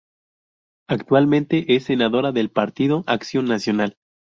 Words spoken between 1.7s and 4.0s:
es senadora del Partido Acción Nacional.